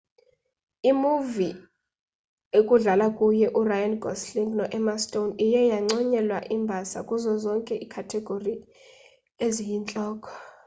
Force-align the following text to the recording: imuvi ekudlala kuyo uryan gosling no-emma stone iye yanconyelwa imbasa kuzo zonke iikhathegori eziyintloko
imuvi 0.89 1.49
ekudlala 2.59 3.05
kuyo 3.17 3.47
uryan 3.59 3.93
gosling 4.03 4.49
no-emma 4.57 4.95
stone 5.03 5.33
iye 5.45 5.61
yanconyelwa 5.71 6.39
imbasa 6.55 6.97
kuzo 7.09 7.31
zonke 7.43 7.73
iikhathegori 7.83 8.53
eziyintloko 9.45 10.29